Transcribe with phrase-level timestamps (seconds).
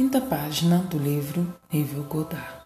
[0.00, 2.62] Quinta página do livro Nível Godard.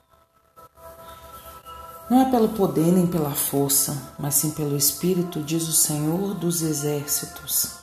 [2.09, 6.63] Não é pelo poder nem pela força, mas sim pelo Espírito, diz o Senhor dos
[6.63, 7.79] Exércitos.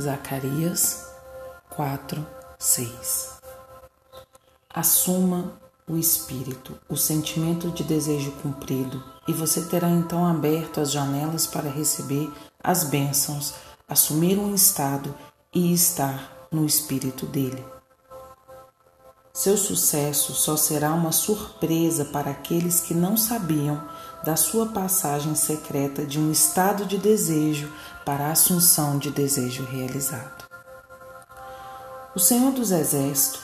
[0.00, 1.06] Zacarias
[1.70, 2.26] 4,
[2.58, 3.38] 6.
[4.74, 5.52] Assuma
[5.88, 11.70] o Espírito, o sentimento de desejo cumprido, e você terá então aberto as janelas para
[11.70, 12.28] receber
[12.60, 13.54] as bênçãos,
[13.88, 15.14] assumir um estado
[15.54, 17.77] e estar no Espírito dele.
[19.38, 23.80] Seu sucesso só será uma surpresa para aqueles que não sabiam
[24.24, 27.72] da sua passagem secreta de um estado de desejo
[28.04, 30.44] para a assunção de desejo realizado.
[32.16, 33.42] O Senhor dos Exércitos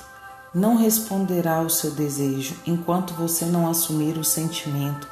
[0.53, 5.07] não responderá ao seu desejo enquanto você não assumir o sentimento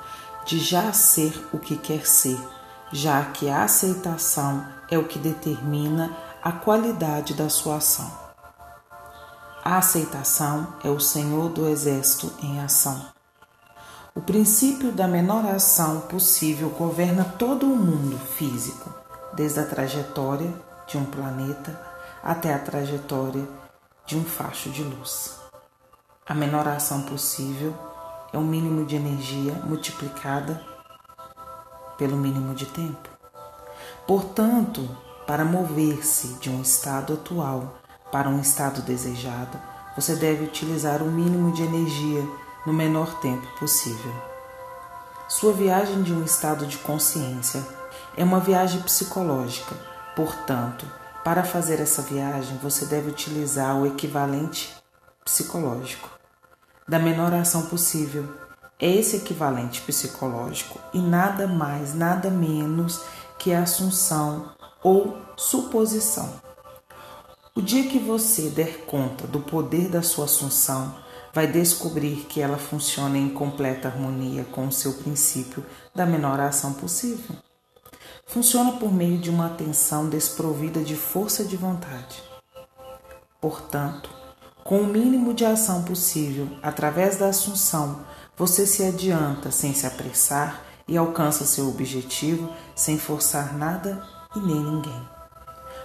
[0.44, 2.41] de já ser o que quer ser,
[2.92, 6.10] já que a aceitação é o que determina
[6.42, 8.21] a qualidade da sua ação.
[9.64, 13.06] A aceitação é o Senhor do exército em ação.
[14.12, 18.92] O princípio da menor ação possível governa todo o mundo físico,
[19.32, 20.52] desde a trajetória
[20.88, 21.80] de um planeta
[22.24, 23.48] até a trajetória
[24.04, 25.38] de um facho de luz.
[26.26, 27.72] A menor ação possível
[28.32, 30.60] é o mínimo de energia multiplicada
[31.97, 33.08] pelo mínimo de tempo.
[34.08, 34.88] Portanto,
[35.24, 37.80] para mover-se de um estado atual
[38.12, 39.58] para um estado desejado,
[39.96, 42.22] você deve utilizar o mínimo de energia
[42.66, 44.12] no menor tempo possível.
[45.28, 47.66] Sua viagem de um estado de consciência
[48.14, 49.74] é uma viagem psicológica,
[50.14, 50.86] portanto,
[51.24, 54.76] para fazer essa viagem você deve utilizar o equivalente
[55.24, 56.10] psicológico
[56.86, 58.28] da menor ação possível.
[58.78, 63.00] É esse equivalente psicológico e nada mais, nada menos
[63.38, 64.50] que a assunção
[64.82, 66.52] ou suposição.
[67.55, 70.97] O dia que você der conta do poder da sua assunção,
[71.34, 75.62] vai descobrir que ela funciona em completa harmonia com o seu princípio
[75.94, 77.37] da menor ação possível.
[78.26, 82.22] Funciona por meio de uma atenção desprovida de força de vontade.
[83.38, 84.09] Portanto,
[84.65, 88.00] com o mínimo de ação possível, através da assunção,
[88.34, 94.03] você se adianta sem se apressar e alcança seu objetivo sem forçar nada
[94.34, 95.22] e nem ninguém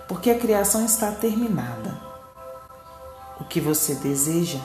[0.07, 1.99] porque a criação está terminada.
[3.39, 4.59] O que você deseja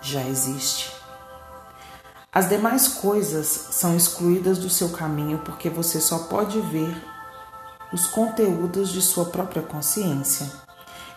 [0.00, 0.92] já existe.
[2.32, 6.94] As demais coisas são excluídas do seu caminho porque você só pode ver
[7.92, 10.46] os conteúdos de sua própria consciência.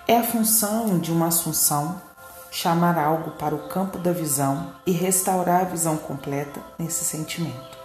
[0.07, 2.01] É a função de uma assunção
[2.49, 7.77] chamar algo para o campo da visão e restaurar a visão completa nesse sentimento.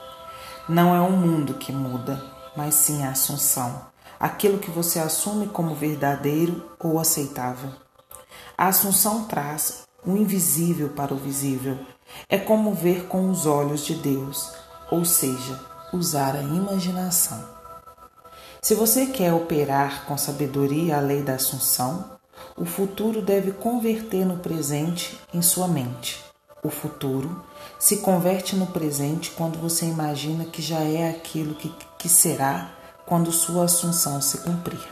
[0.69, 2.23] Não é o mundo que muda,
[2.57, 7.71] mas sim a assunção aquilo que você assume como verdadeiro ou aceitável.
[8.57, 11.79] A Assunção traz o invisível para o visível.
[12.29, 14.53] É como ver com os olhos de Deus,
[14.91, 15.61] ou seja,
[15.93, 17.45] usar a imaginação.
[18.63, 22.17] Se você quer operar com sabedoria a lei da Assunção,
[22.57, 26.25] o futuro deve converter no presente em sua mente.
[26.63, 27.45] O futuro
[27.79, 32.76] se converte no presente quando você imagina que já é aquilo que, que será
[33.07, 34.87] quando sua assunção se cumprir.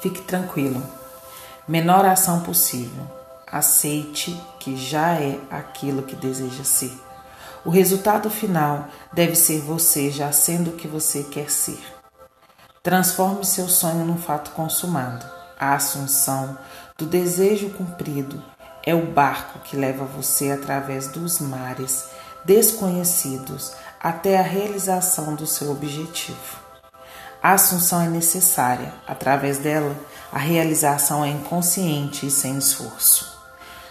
[0.00, 0.82] Fique tranquilo.
[1.66, 3.04] Menor ação possível.
[3.50, 6.92] Aceite que já é aquilo que deseja ser.
[7.64, 11.80] O resultado final deve ser você já sendo o que você quer ser.
[12.82, 15.26] Transforme seu sonho num fato consumado.
[15.58, 16.56] A assunção
[16.96, 18.40] do desejo cumprido
[18.84, 22.08] é o barco que leva você através dos mares
[22.44, 26.66] desconhecidos até a realização do seu objetivo.
[27.42, 29.94] A assunção é necessária, através dela,
[30.32, 33.36] a realização é inconsciente e sem esforço.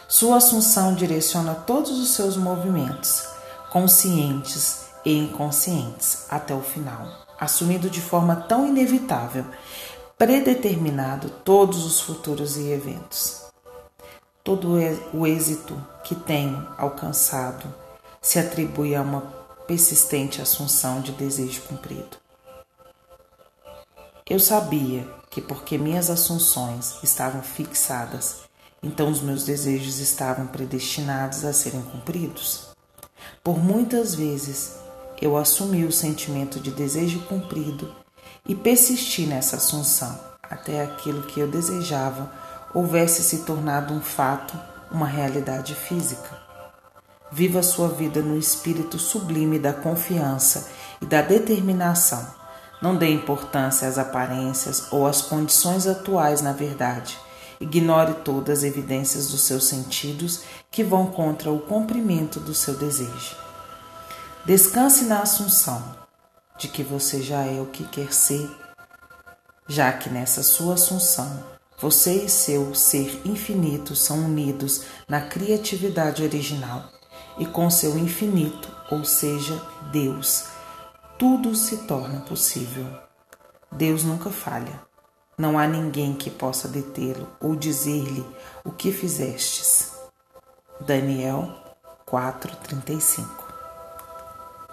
[0.07, 3.27] Sua assunção direciona todos os seus movimentos,
[3.71, 7.07] conscientes e inconscientes, até o final,
[7.39, 9.45] assumindo de forma tão inevitável,
[10.17, 13.46] predeterminado todos os futuros e eventos.
[14.43, 14.78] Todo
[15.13, 17.73] o êxito que tenho alcançado
[18.22, 22.17] se atribui a uma persistente assunção de desejo cumprido.
[24.28, 28.41] Eu sabia que, porque minhas assunções estavam fixadas,
[28.82, 32.70] então os meus desejos estavam predestinados a serem cumpridos.
[33.44, 34.76] Por muitas vezes
[35.22, 37.94] eu assumi o sentimento de desejo cumprido
[38.47, 42.32] e persisti nessa assunção até aquilo que eu desejava
[42.73, 44.59] houvesse se tornado um fato,
[44.91, 46.45] uma realidade física.
[47.35, 50.70] Viva sua vida no espírito sublime da confiança
[51.02, 52.26] e da determinação.
[52.82, 57.20] Não dê importância às aparências ou às condições atuais na verdade,
[57.59, 63.35] Ignore todas as evidências dos seus sentidos que vão contra o cumprimento do seu desejo.
[64.46, 65.84] Descanse na assunção
[66.58, 68.49] de que você já é o que quer ser,
[69.67, 71.43] já que nessa sua assunção
[71.82, 76.95] você e seu ser infinito são unidos na criatividade original
[77.37, 79.61] e com seu infinito, ou seja,
[79.91, 80.46] Deus,
[81.17, 82.85] tudo se torna possível.
[83.72, 84.82] Deus nunca falha.
[85.37, 88.26] Não há ninguém que possa detê-lo ou dizer-lhe
[88.64, 89.91] o que fizestes.
[90.79, 91.53] Daniel
[92.05, 93.28] 4:35.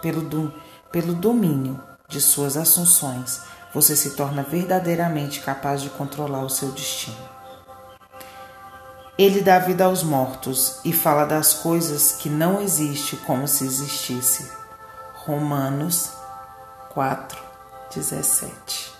[0.00, 0.52] Pelo,
[0.90, 3.40] pelo domínio de suas assunções,
[3.72, 7.41] você se torna verdadeiramente capaz de controlar o seu destino.
[9.18, 14.50] Ele dá vida aos mortos e fala das coisas que não existem como se existisse.
[15.14, 16.10] Romanos
[16.94, 17.38] 4,
[17.94, 18.91] 17.